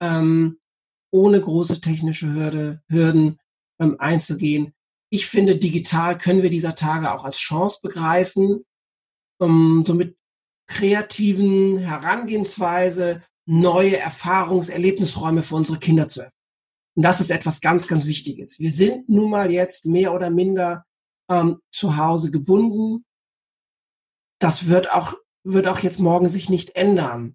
ähm, 0.01 0.59
ohne 1.11 1.41
große 1.41 1.81
technische 1.81 2.33
Hürde, 2.33 2.83
Hürden 2.89 3.39
ähm, 3.81 3.97
einzugehen. 3.99 4.75
Ich 5.11 5.27
finde, 5.27 5.57
digital 5.57 6.17
können 6.17 6.43
wir 6.43 6.51
dieser 6.51 6.75
Tage 6.75 7.13
auch 7.13 7.25
als 7.25 7.39
Chance 7.39 7.81
begreifen, 7.83 8.65
um 9.39 9.83
so 9.83 9.95
mit 9.95 10.17
kreativen 10.67 11.79
Herangehensweise 11.79 13.23
neue 13.47 13.99
Erfahrungs-, 13.99 14.71
Erlebnisräume 14.71 15.43
für 15.43 15.57
unsere 15.57 15.79
Kinder 15.79 16.09
zu 16.09 16.21
öffnen. 16.21 16.33
Und 16.95 17.03
das 17.03 17.21
ist 17.21 17.31
etwas 17.31 17.61
ganz, 17.61 17.89
ganz 17.89 18.05
Wichtiges. 18.05 18.59
Wir 18.59 18.73
sind 18.73 19.09
nun 19.09 19.31
mal 19.31 19.51
jetzt 19.51 19.87
mehr 19.87 20.13
oder 20.13 20.31
minder 20.31 20.85
ähm, 21.31 21.61
zu 21.73 21.97
Hause 21.97 22.31
gebunden. 22.31 23.05
Das 24.39 24.69
wird 24.69 24.93
auch, 24.93 25.15
wird 25.45 25.67
auch 25.67 25.81
jetzt 25.81 26.01
morgen 26.01 26.29
sich 26.29 26.49
nicht 26.49 26.77
ändern. 26.77 27.35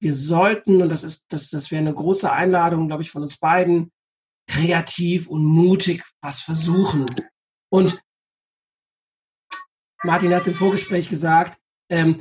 Wir 0.00 0.14
sollten, 0.14 0.80
und 0.82 0.88
das 0.88 1.04
ist, 1.04 1.32
das, 1.32 1.50
das 1.50 1.70
wäre 1.70 1.80
eine 1.80 1.94
große 1.94 2.30
Einladung, 2.30 2.86
glaube 2.86 3.02
ich, 3.02 3.10
von 3.10 3.22
uns 3.22 3.36
beiden, 3.36 3.92
kreativ 4.48 5.28
und 5.28 5.44
mutig 5.44 6.04
was 6.22 6.40
versuchen. 6.40 7.06
Und 7.70 8.00
Martin 10.02 10.34
hat 10.34 10.42
es 10.42 10.48
im 10.48 10.54
Vorgespräch 10.54 11.08
gesagt, 11.08 11.60
ähm, 11.90 12.20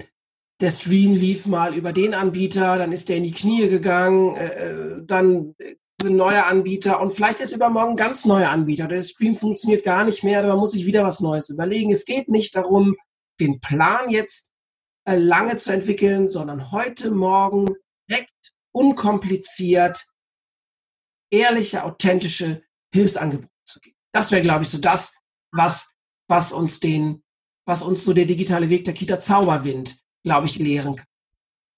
der 0.62 0.71
Stream 0.71 1.13
lief 1.13 1.45
mal 1.45 1.74
über 1.74 1.93
den 1.93 2.13
Anbieter, 2.13 2.77
dann 2.77 2.91
ist 2.91 3.07
der 3.07 3.17
in 3.17 3.24
die 3.24 3.31
Knie 3.31 3.69
gegangen, 3.69 4.36
äh, 4.36 4.48
äh 4.48 5.05
dann 5.05 5.55
ein 6.03 6.15
neuer 6.15 6.45
Anbieter 6.45 7.00
und 7.00 7.12
vielleicht 7.12 7.39
ist 7.39 7.53
übermorgen 7.53 7.95
ganz 7.95 8.25
neuer 8.25 8.50
Anbieter. 8.50 8.88
Der 8.88 9.01
Stream 9.01 9.36
funktioniert 9.36 9.83
gar 9.83 10.03
nicht 10.03 10.24
mehr, 10.24 10.43
da 10.43 10.55
muss 10.55 10.74
ich 10.74 10.86
wieder 10.86 11.03
was 11.03 11.19
Neues 11.19 11.50
überlegen. 11.50 11.91
Es 11.91 12.05
geht 12.05 12.29
nicht 12.29 12.55
darum, 12.55 12.95
den 13.39 13.59
Plan 13.59 14.09
jetzt 14.09 14.51
lange 15.05 15.55
zu 15.55 15.71
entwickeln, 15.73 16.27
sondern 16.27 16.71
heute 16.71 17.11
Morgen 17.11 17.75
direkt, 18.09 18.53
unkompliziert, 18.71 20.05
ehrliche, 21.31 21.83
authentische 21.83 22.63
Hilfsangebote 22.93 23.49
zu 23.65 23.79
geben. 23.79 23.97
Das 24.13 24.31
wäre, 24.31 24.41
glaube 24.41 24.63
ich, 24.63 24.69
so 24.69 24.77
das, 24.77 25.15
was, 25.51 25.93
was 26.27 26.51
uns 26.51 26.79
den, 26.79 27.23
was 27.65 27.83
uns 27.83 28.03
so 28.03 28.13
der 28.13 28.25
digitale 28.25 28.69
Weg 28.69 28.85
der 28.85 28.93
Kita 28.93 29.19
Zauberwind, 29.19 29.99
glaube 30.23 30.47
ich, 30.47 30.59
lehren 30.59 30.95
kann. 30.95 31.07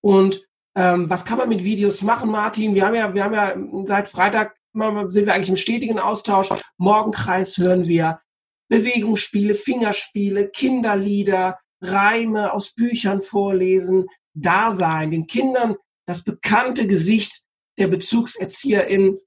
Und 0.04 0.48
ähm, 0.76 1.10
was 1.10 1.26
kann 1.26 1.38
man 1.38 1.50
mit 1.50 1.64
Videos 1.64 2.02
machen, 2.02 2.32
Martin? 2.32 2.76
Wir 2.76 2.86
haben 2.86 2.96
ja, 2.96 3.14
wir 3.14 3.24
haben 3.24 3.34
ja 3.34 3.86
seit 3.86 4.08
Freitag 4.08 4.56
sind 4.74 5.26
wir 5.26 5.34
eigentlich 5.34 5.50
im 5.50 5.58
stetigen 5.58 6.00
Austausch. 6.00 6.50
Morgenkreis 6.78 7.58
hören 7.58 7.88
wir 7.88 8.22
Bewegungsspiele, 8.70 9.54
Fingerspiele, 9.54 10.50
Kinderlieder, 10.50 11.60
Reime 11.82 12.54
aus 12.54 12.72
Büchern 12.72 13.22
vorlesen, 13.22 14.06
da 14.34 14.72
sein, 14.72 15.12
den 15.12 15.28
Kindern 15.28 15.76
das 16.06 16.24
bekannte 16.24 16.88
Gesicht 16.88 17.44
der 17.78 17.88
Bezugserzieherin 17.88 19.18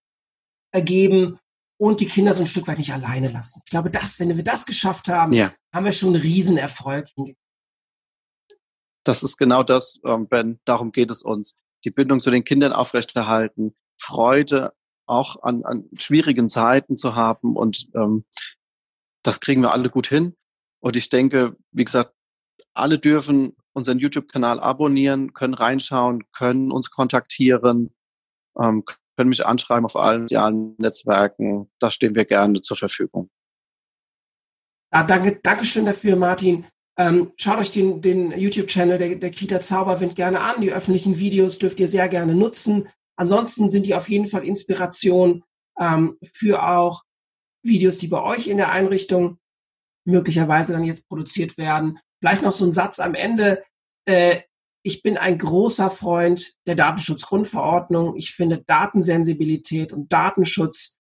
ergeben 0.73 1.38
und 1.78 2.00
die 2.00 2.06
Kinder 2.06 2.34
so 2.34 2.42
ein 2.42 2.46
Stück 2.46 2.66
weit 2.66 2.78
nicht 2.78 2.92
alleine 2.92 3.30
lassen. 3.30 3.61
Ich 3.64 3.70
glaube, 3.70 3.90
das, 3.90 4.18
wenn 4.18 4.34
wir 4.37 4.44
das 4.44 4.66
geschafft 4.66 5.08
haben, 5.08 5.32
ja. 5.32 5.52
haben 5.73 5.84
wir 5.84 5.92
schon 5.92 6.14
einen 6.14 6.23
Riesenerfolg. 6.23 7.08
Das 9.04 9.23
ist 9.23 9.37
genau 9.37 9.62
das, 9.62 10.00
ähm, 10.04 10.28
Ben. 10.28 10.61
Darum 10.64 10.92
geht 10.92 11.11
es 11.11 11.23
uns. 11.23 11.56
Die 11.84 11.90
Bindung 11.90 12.20
zu 12.20 12.30
den 12.30 12.44
Kindern 12.44 12.73
aufrechterhalten, 12.73 13.75
Freude 14.00 14.73
auch 15.06 15.42
an, 15.42 15.64
an 15.64 15.88
schwierigen 15.99 16.49
Zeiten 16.49 16.96
zu 16.96 17.14
haben 17.14 17.56
und 17.56 17.88
ähm, 17.94 18.25
das 19.23 19.40
kriegen 19.40 19.62
wir 19.62 19.73
alle 19.73 19.90
gut 19.90 20.06
hin. 20.06 20.34
Und 20.80 20.96
ich 20.96 21.08
denke, 21.08 21.56
wie 21.73 21.84
gesagt, 21.84 22.13
alle 22.75 22.99
dürfen 22.99 23.56
unseren 23.73 23.99
YouTube-Kanal 23.99 24.61
abonnieren, 24.61 25.32
können 25.32 25.54
reinschauen, 25.54 26.25
können 26.32 26.70
uns 26.70 26.90
kontaktieren, 26.90 27.94
ähm, 28.58 28.84
können 29.16 29.30
mich 29.30 29.44
anschreiben 29.44 29.84
auf 29.84 29.96
allen 29.96 30.23
sozialen 30.23 30.75
Netzwerken. 30.78 31.70
Da 31.78 31.90
stehen 31.90 32.14
wir 32.14 32.25
gerne 32.25 32.61
zur 32.61 32.76
Verfügung. 32.76 33.30
Ja, 34.92 35.02
danke, 35.02 35.40
Dankeschön 35.42 35.87
dafür, 35.87 36.16
Martin. 36.16 36.66
Ähm, 36.96 37.32
schaut 37.37 37.58
euch 37.58 37.73
den, 37.73 38.00
den 38.00 38.30
YouTube-Channel 38.30 38.99
der, 38.99 39.16
der 39.16 39.30
Kita 39.30 39.61
Zauberwind 39.61 40.14
gerne 40.14 40.40
an. 40.40 40.61
Die 40.61 40.73
öffentlichen 40.73 41.18
Videos 41.18 41.58
dürft 41.58 41.80
ihr 41.80 41.88
sehr 41.88 42.08
gerne 42.08 42.34
nutzen. 42.34 42.88
Ansonsten 43.16 43.68
sind 43.68 43.87
die 43.87 43.94
auf 43.94 44.08
jeden 44.08 44.28
Fall 44.28 44.44
Inspiration 44.44 45.42
ähm, 45.78 46.16
für 46.23 46.64
auch 46.64 47.02
Videos, 47.64 47.99
die 47.99 48.08
bei 48.08 48.23
euch 48.23 48.46
in 48.46 48.58
der 48.58 48.70
Einrichtung 48.70 49.38
möglicherweise 50.06 50.73
dann 50.73 50.84
jetzt 50.84 51.08
produziert 51.08 51.56
werden. 51.58 51.99
Vielleicht 52.25 52.40
noch 52.40 52.52
so 52.52 52.64
ein 52.64 52.73
Satz 52.73 53.00
am 53.00 53.14
Ende. 53.14 53.62
Äh, 54.09 54.45
ich 54.83 55.02
bin 55.02 55.19
ein 55.19 55.37
großer 55.37 55.90
Freund 55.90 56.54
der 56.66 56.75
Datenschutzgrundverordnung. 56.75 58.16
Ich 58.16 58.33
finde 58.33 58.64
Datensensibilität 58.66 59.93
und 59.93 60.11
Datenschutz 60.11 60.97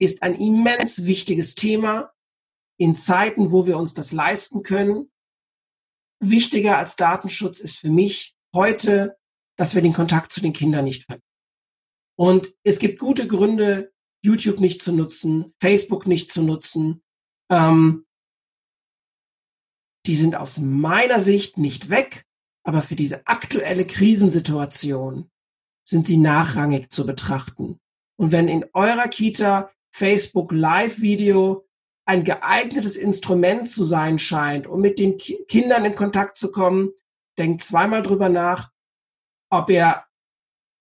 ist 0.00 0.24
ein 0.24 0.34
immens 0.34 1.06
wichtiges 1.06 1.54
Thema 1.54 2.12
in 2.76 2.96
Zeiten, 2.96 3.52
wo 3.52 3.66
wir 3.66 3.78
uns 3.78 3.94
das 3.94 4.10
leisten 4.10 4.64
können. 4.64 5.12
Wichtiger 6.18 6.76
als 6.76 6.96
Datenschutz 6.96 7.60
ist 7.60 7.78
für 7.78 7.90
mich 7.90 8.34
heute, 8.52 9.16
dass 9.56 9.76
wir 9.76 9.82
den 9.82 9.92
Kontakt 9.92 10.32
zu 10.32 10.40
den 10.40 10.52
Kindern 10.52 10.86
nicht 10.86 11.04
verlieren. 11.04 11.22
Und 12.18 12.52
es 12.64 12.80
gibt 12.80 12.98
gute 12.98 13.28
Gründe, 13.28 13.92
YouTube 14.24 14.58
nicht 14.58 14.82
zu 14.82 14.92
nutzen, 14.92 15.52
Facebook 15.60 16.08
nicht 16.08 16.32
zu 16.32 16.42
nutzen. 16.42 17.04
Ähm, 17.48 18.06
die 20.06 20.16
sind 20.16 20.36
aus 20.36 20.58
meiner 20.58 21.20
Sicht 21.20 21.58
nicht 21.58 21.90
weg, 21.90 22.24
aber 22.62 22.82
für 22.82 22.96
diese 22.96 23.26
aktuelle 23.26 23.86
Krisensituation 23.86 25.30
sind 25.86 26.06
sie 26.06 26.16
nachrangig 26.16 26.90
zu 26.90 27.06
betrachten. 27.06 27.78
Und 28.16 28.32
wenn 28.32 28.48
in 28.48 28.64
eurer 28.72 29.08
Kita 29.08 29.70
Facebook 29.94 30.52
Live-Video 30.52 31.66
ein 32.06 32.24
geeignetes 32.24 32.96
Instrument 32.96 33.68
zu 33.68 33.84
sein 33.84 34.18
scheint, 34.18 34.66
um 34.66 34.80
mit 34.80 34.98
den 34.98 35.16
Ki 35.16 35.44
Kindern 35.48 35.84
in 35.84 35.94
Kontakt 35.94 36.36
zu 36.36 36.52
kommen, 36.52 36.90
denkt 37.38 37.62
zweimal 37.62 38.02
drüber 38.02 38.28
nach, 38.28 38.70
ob 39.50 39.70
ihr 39.70 40.04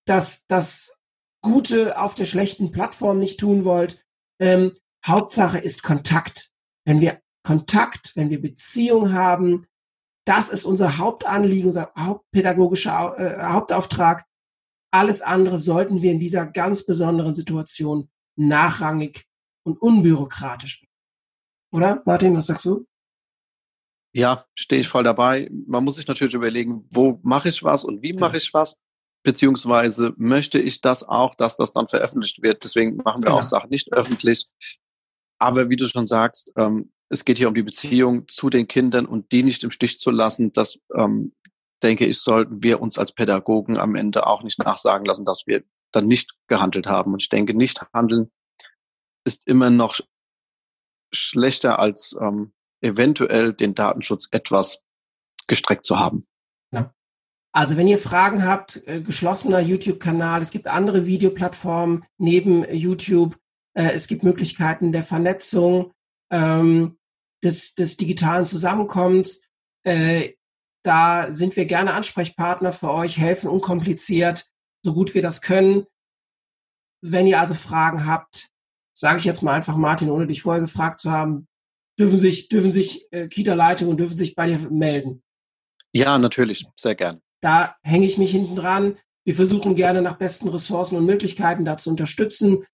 das, 0.06 0.46
das 0.48 0.98
Gute 1.42 1.98
auf 1.98 2.13
der 2.13 2.25
schlechten 2.25 2.72
Plattform 2.72 3.20
nicht 3.20 3.39
tun 3.39 3.63
wollt. 3.63 4.03
Ähm, 4.39 4.77
Hauptsache 5.06 5.58
ist 5.58 5.84
Kontakt. 5.84 6.51
Wenn 6.86 7.01
wir 7.01 7.23
Kontakt, 7.44 8.16
wenn 8.16 8.30
wir 8.30 8.42
Beziehung 8.42 9.14
haben, 9.14 9.68
das 10.26 10.50
ist 10.50 10.66
unser 10.66 10.98
Hauptanliegen, 10.98 11.68
unser 11.68 11.92
hauptpädagogischer 11.98 13.18
äh, 13.18 13.44
Hauptauftrag. 13.52 14.26
Alles 14.92 15.22
andere 15.22 15.58
sollten 15.58 16.02
wir 16.02 16.12
in 16.12 16.20
dieser 16.20 16.46
ganz 16.46 16.86
besonderen 16.86 17.34
Situation 17.34 18.10
nachrangig 18.38 19.26
und 19.66 19.82
unbürokratisch. 19.82 20.86
Oder, 21.72 22.02
Martin, 22.06 22.36
was 22.36 22.46
sagst 22.46 22.66
du? 22.66 22.86
Ja, 24.16 24.46
stehe 24.54 24.82
ich 24.82 24.88
voll 24.88 25.04
dabei. 25.04 25.50
Man 25.52 25.84
muss 25.84 25.96
sich 25.96 26.08
natürlich 26.08 26.36
überlegen, 26.36 26.88
wo 26.92 27.20
mache 27.24 27.50
ich 27.50 27.64
was 27.64 27.84
und 27.84 28.04
wie 28.04 28.14
mache 28.14 28.38
ich 28.38 28.54
was, 28.54 28.78
beziehungsweise 29.24 30.14
möchte 30.18 30.60
ich 30.60 30.82
das 30.82 31.04
auch, 31.04 31.34
dass 31.36 31.58
das 31.58 31.74
dann 31.74 31.88
veröffentlicht 31.88 32.44
wird. 32.44 32.64
Deswegen 32.64 32.98
machen 32.98 33.24
wir 33.24 33.32
ja. 33.32 33.38
auch 33.38 33.44
Sachen 33.44 33.72
nicht 33.72 33.92
öffentlich. 33.92 34.48
Aber 35.44 35.70
wie 35.70 35.76
du 35.76 35.90
schon 35.90 36.08
sagst, 36.08 36.54
ähm, 36.56 36.90
es 37.10 37.26
geht 37.26 37.38
hier 37.38 37.50
um 37.50 37.54
die 37.54 37.64
Beziehung 37.64 38.30
zu 38.30 38.50
den 38.50 38.66
Kindern 38.66 39.06
und 39.06 39.34
die 39.34 39.44
nicht 39.44 39.66
im 39.66 39.72
Stich 39.72 40.00
zu 40.00 40.10
lassen. 40.10 40.54
Das, 40.54 40.80
ähm, 40.96 41.34
denke 41.84 42.06
ich, 42.06 42.22
sollten 42.22 42.64
wir 42.64 42.82
uns 42.82 42.98
als 42.98 43.12
Pädagogen 43.12 43.78
am 43.78 43.96
Ende 43.96 44.26
auch 44.26 44.42
nicht 44.42 44.58
nachsagen 44.60 45.04
lassen, 45.06 45.26
dass 45.26 45.44
wir 45.46 45.66
dann 45.92 46.08
nicht 46.08 46.34
gehandelt 46.48 46.88
haben. 46.88 47.12
Und 47.12 47.22
ich 47.22 47.28
denke, 47.28 47.54
nicht 47.54 47.82
handeln 47.94 48.32
ist 49.26 49.46
immer 49.46 49.70
noch 49.70 50.00
schlechter 51.14 51.78
als 51.78 52.16
ähm, 52.22 52.54
eventuell 52.80 53.52
den 53.52 53.76
Datenschutz 53.76 54.30
etwas 54.32 54.86
gestreckt 55.48 55.86
zu 55.86 56.00
haben. 56.00 56.26
Ja. 56.72 56.94
Also 57.52 57.76
wenn 57.76 57.90
ihr 57.90 58.00
Fragen 58.00 58.46
habt, 58.46 58.82
äh, 58.88 59.02
geschlossener 59.02 59.60
YouTube-Kanal, 59.60 60.42
es 60.42 60.52
gibt 60.52 60.68
andere 60.68 61.06
Videoplattformen 61.06 62.06
neben 62.18 62.64
YouTube, 62.74 63.38
es 63.74 64.08
gibt 64.08 64.24
Möglichkeiten 64.24 64.92
der 64.92 65.03
Vernetzung. 65.03 65.92
Ähm, 66.32 66.98
des, 67.44 67.75
des 67.75 67.98
digitalen 67.98 68.46
Zusammenkommens. 68.46 69.46
Äh, 69.86 70.34
da 70.84 71.32
sind 71.32 71.56
wir 71.56 71.65
gerne 71.65 71.94
Ansprechpartner 71.94 72.74
für 72.74 72.92
euch, 72.92 73.18
helfen 73.18 73.50
unkompliziert, 73.50 74.50
so 74.84 74.94
gut 74.94 75.13
wir 75.13 75.22
das 75.22 75.42
können. 75.42 75.86
Wenn 77.01 77.27
ihr 77.27 77.39
also 77.39 77.53
Fragen 77.53 78.06
habt, 78.06 78.48
sage 78.94 79.20
ich 79.20 79.25
jetzt 79.25 79.44
mal 79.44 79.53
einfach, 79.53 79.75
Martin, 79.75 80.10
ohne 80.10 80.27
dich 80.27 80.42
vorher 80.42 80.62
gefragt 80.62 81.00
zu 81.00 81.12
haben, 81.12 81.48
dürfen 82.00 82.20
sich, 82.20 82.50
dürfen 82.50 82.72
sich 82.72 83.08
äh, 83.12 83.27
Kita-Leitungen 83.27 83.98
dürfen 83.98 84.18
sich 84.18 84.36
bei 84.36 84.48
dir 84.48 84.60
melden. 84.72 85.22
Ja, 85.94 86.18
natürlich, 86.18 86.65
sehr 86.75 86.96
gern. 86.96 87.22
Da 87.42 87.75
hänge 87.84 88.06
ich 88.06 88.18
mich 88.18 88.32
hinten 88.32 88.56
dran. 88.56 88.98
Wir 89.25 89.36
versuchen 89.36 89.75
gerne 89.75 90.01
nach 90.01 90.18
besten 90.18 90.50
Ressourcen 90.50 90.98
und 90.98 91.06
Möglichkeiten 91.06 91.65
da 91.65 91.77
zu 91.77 91.89
unterstützen. 91.89 92.65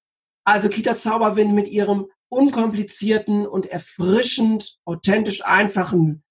Also 0.49 0.67
Kita 0.67 0.95
Zauberwind 0.95 1.53
mit 1.53 1.67
ihrem 1.67 2.07
unkomplizierten 2.27 3.45
und 3.45 3.67
erfrischend, 3.67 4.79
authentisch 4.83 5.45
einfachen 5.45 6.23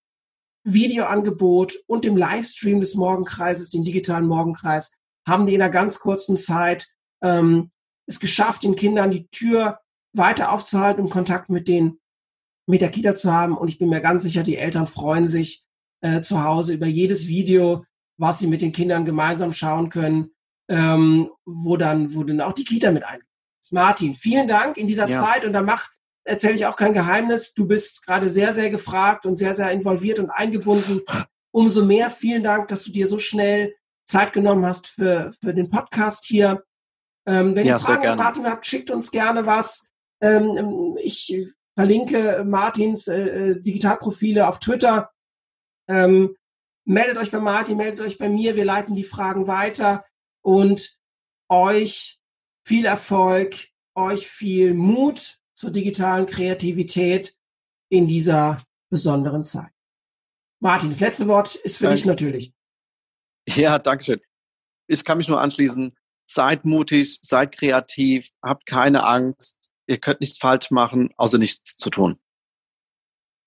Videoangebot 0.64 1.76
und 1.86 2.04
dem 2.04 2.16
Livestream 2.16 2.80
des 2.80 2.96
Morgenkreises, 2.96 3.70
den 3.70 3.84
digitalen 3.84 4.26
Morgenkreis, 4.26 4.90
haben 5.24 5.46
die 5.46 5.54
in 5.54 5.62
einer 5.62 5.70
ganz 5.70 6.00
kurzen 6.00 6.36
Zeit 6.36 6.88
ähm, 7.22 7.70
es 8.06 8.18
geschafft, 8.18 8.64
den 8.64 8.74
Kindern 8.74 9.12
die 9.12 9.28
Tür 9.28 9.78
weiter 10.12 10.50
aufzuhalten, 10.50 11.04
um 11.04 11.10
Kontakt 11.10 11.48
mit 11.48 11.68
den 11.68 12.00
mit 12.66 12.80
der 12.80 12.90
Kita 12.90 13.14
zu 13.14 13.32
haben. 13.32 13.56
Und 13.56 13.68
ich 13.68 13.78
bin 13.78 13.88
mir 13.88 14.00
ganz 14.00 14.24
sicher, 14.24 14.42
die 14.42 14.56
Eltern 14.56 14.88
freuen 14.88 15.28
sich 15.28 15.62
äh, 16.00 16.22
zu 16.22 16.42
Hause 16.42 16.72
über 16.74 16.86
jedes 16.86 17.28
Video, 17.28 17.84
was 18.16 18.40
sie 18.40 18.48
mit 18.48 18.62
den 18.62 18.72
Kindern 18.72 19.04
gemeinsam 19.04 19.52
schauen 19.52 19.90
können, 19.90 20.32
ähm, 20.68 21.30
wo 21.46 21.76
dann, 21.76 22.16
wo 22.16 22.24
dann 22.24 22.40
auch 22.40 22.52
die 22.52 22.64
Kita 22.64 22.90
mit 22.90 23.04
eingeht. 23.04 23.27
Martin, 23.72 24.14
vielen 24.14 24.48
Dank 24.48 24.76
in 24.76 24.86
dieser 24.86 25.08
ja. 25.08 25.20
Zeit 25.20 25.44
und 25.44 25.52
da 25.52 25.62
mach, 25.62 25.88
erzähle 26.24 26.54
ich 26.54 26.66
auch 26.66 26.76
kein 26.76 26.92
Geheimnis. 26.92 27.54
Du 27.54 27.66
bist 27.66 28.04
gerade 28.06 28.28
sehr, 28.28 28.52
sehr 28.52 28.70
gefragt 28.70 29.26
und 29.26 29.36
sehr, 29.36 29.54
sehr 29.54 29.70
involviert 29.70 30.18
und 30.18 30.30
eingebunden. 30.30 31.00
Umso 31.50 31.84
mehr 31.84 32.10
vielen 32.10 32.42
Dank, 32.42 32.68
dass 32.68 32.84
du 32.84 32.92
dir 32.92 33.06
so 33.06 33.18
schnell 33.18 33.74
Zeit 34.04 34.32
genommen 34.32 34.64
hast 34.64 34.86
für, 34.86 35.32
für 35.40 35.54
den 35.54 35.70
Podcast 35.70 36.24
hier. 36.24 36.64
Ähm, 37.26 37.54
wenn 37.54 37.66
ja, 37.66 37.76
ihr 37.76 37.80
Fragen 37.80 38.06
an 38.06 38.18
Martin 38.18 38.46
habt, 38.46 38.66
schickt 38.66 38.90
uns 38.90 39.10
gerne 39.10 39.46
was. 39.46 39.88
Ähm, 40.20 40.96
ich 41.00 41.36
verlinke 41.76 42.44
Martins 42.44 43.06
äh, 43.06 43.50
äh, 43.50 43.62
Digitalprofile 43.62 44.48
auf 44.48 44.58
Twitter. 44.58 45.10
Ähm, 45.88 46.34
meldet 46.84 47.18
euch 47.18 47.30
bei 47.30 47.38
Martin, 47.38 47.76
meldet 47.76 48.00
euch 48.00 48.18
bei 48.18 48.28
mir. 48.28 48.56
Wir 48.56 48.64
leiten 48.64 48.94
die 48.94 49.04
Fragen 49.04 49.46
weiter 49.46 50.04
und 50.42 50.98
euch 51.48 52.17
viel 52.68 52.84
Erfolg, 52.84 53.56
euch 53.94 54.28
viel 54.28 54.74
Mut 54.74 55.40
zur 55.54 55.70
digitalen 55.70 56.26
Kreativität 56.26 57.34
in 57.90 58.06
dieser 58.06 58.62
besonderen 58.90 59.42
Zeit. 59.42 59.72
Martin, 60.60 60.90
das 60.90 61.00
letzte 61.00 61.26
Wort 61.28 61.54
ist 61.54 61.78
für 61.78 61.84
Danke. 61.84 61.96
dich 61.96 62.04
natürlich. 62.04 62.52
Ja, 63.48 63.78
danke 63.78 64.04
schön. 64.04 64.20
Ich 64.86 65.02
kann 65.02 65.16
mich 65.16 65.28
nur 65.28 65.40
anschließen. 65.40 65.96
Seid 66.26 66.66
mutig, 66.66 67.18
seid 67.22 67.56
kreativ, 67.56 68.28
habt 68.42 68.66
keine 68.66 69.04
Angst. 69.04 69.70
Ihr 69.86 69.98
könnt 69.98 70.20
nichts 70.20 70.36
falsch 70.36 70.70
machen, 70.70 71.14
außer 71.16 71.38
nichts 71.38 71.76
zu 71.76 71.88
tun. 71.88 72.18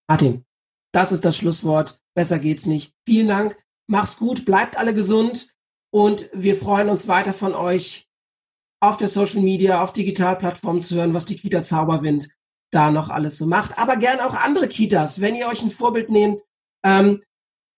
Martin, 0.09 0.45
das 0.91 1.11
ist 1.11 1.23
das 1.25 1.37
Schlusswort. 1.37 2.01
Besser 2.15 2.39
geht's 2.39 2.65
nicht. 2.65 2.95
Vielen 3.05 3.27
Dank. 3.27 3.55
Mach's 3.87 4.17
gut, 4.17 4.45
bleibt 4.45 4.77
alle 4.77 4.95
gesund 4.95 5.53
und 5.91 6.27
wir 6.33 6.55
freuen 6.55 6.89
uns 6.89 7.07
weiter 7.07 7.33
von 7.33 7.53
euch 7.53 8.10
auf 8.81 8.97
der 8.97 9.07
Social 9.07 9.41
Media, 9.41 9.81
auf 9.81 9.93
Digitalplattformen 9.93 10.81
zu 10.81 10.95
hören, 10.95 11.13
was 11.13 11.25
die 11.25 11.37
Kita 11.37 11.63
Zauberwind 11.63 12.29
da 12.71 12.91
noch 12.91 13.09
alles 13.09 13.37
so 13.37 13.45
macht. 13.45 13.77
Aber 13.77 13.95
gern 13.95 14.19
auch 14.19 14.33
andere 14.33 14.67
Kitas, 14.67 15.21
wenn 15.21 15.35
ihr 15.35 15.47
euch 15.47 15.61
ein 15.61 15.71
Vorbild 15.71 16.09
nehmt. 16.09 16.41
Ähm, 16.83 17.21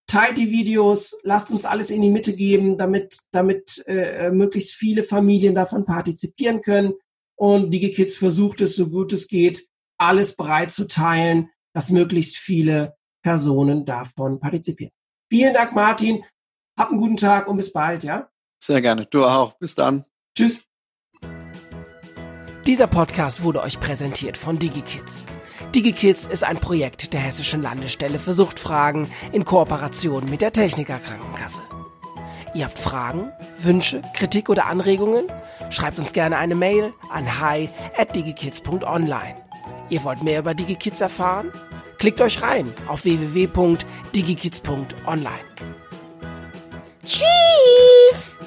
teilt 0.07 0.37
die 0.37 0.51
Videos, 0.51 1.19
lasst 1.23 1.51
uns 1.51 1.65
alles 1.65 1.89
in 1.89 2.01
die 2.01 2.09
Mitte 2.09 2.35
geben, 2.35 2.77
damit, 2.77 3.19
damit 3.31 3.83
äh, 3.87 4.31
möglichst 4.31 4.71
viele 4.73 5.03
Familien 5.03 5.55
davon 5.55 5.85
partizipieren 5.85 6.61
können. 6.61 6.93
Und 7.35 7.71
DigiKids 7.71 8.15
versucht 8.15 8.61
es, 8.61 8.75
so 8.75 8.89
gut 8.89 9.11
es 9.11 9.27
geht, 9.27 9.67
alles 9.97 10.35
bereit 10.35 10.71
zu 10.71 10.87
teilen, 10.87 11.49
dass 11.73 11.89
möglichst 11.89 12.37
viele 12.37 12.95
Personen 13.23 13.85
davon 13.85 14.39
partizipieren. 14.39 14.93
Vielen 15.29 15.53
Dank, 15.53 15.73
Martin. 15.73 16.23
Hab 16.77 16.89
einen 16.89 16.99
guten 16.99 17.17
Tag 17.17 17.47
und 17.47 17.57
bis 17.57 17.73
bald, 17.73 18.03
ja? 18.03 18.29
Sehr 18.63 18.81
gerne. 18.81 19.05
Du 19.05 19.25
auch. 19.25 19.57
Bis 19.57 19.75
dann. 19.75 20.05
Tschüss. 20.37 20.63
Dieser 22.65 22.87
Podcast 22.87 23.43
wurde 23.43 23.61
euch 23.61 23.81
präsentiert 23.81 24.37
von 24.37 24.57
DigiKids. 24.57 25.25
DigiKids 25.75 26.25
ist 26.25 26.45
ein 26.45 26.55
Projekt 26.57 27.11
der 27.11 27.19
Hessischen 27.19 27.61
Landesstelle 27.61 28.19
für 28.19 28.33
Suchtfragen 28.33 29.11
in 29.33 29.43
Kooperation 29.43 30.29
mit 30.29 30.39
der 30.39 30.53
Techniker 30.53 30.97
Krankenkasse. 30.97 31.61
Ihr 32.53 32.63
habt 32.65 32.79
Fragen, 32.79 33.33
Wünsche, 33.59 34.01
Kritik 34.13 34.47
oder 34.47 34.67
Anregungen? 34.67 35.25
Schreibt 35.71 35.99
uns 35.99 36.13
gerne 36.13 36.37
eine 36.37 36.55
Mail 36.55 36.93
an 37.11 37.41
hi 37.41 37.67
at 37.97 38.15
digikids.online. 38.15 39.35
Ihr 39.89 40.01
wollt 40.05 40.23
mehr 40.23 40.39
über 40.39 40.53
DigiKids 40.53 41.01
erfahren? 41.01 41.51
Klickt 41.97 42.21
euch 42.21 42.41
rein 42.41 42.73
auf 42.87 43.03
www.digikids.online. 43.03 45.29
Tschüss! 47.05 48.39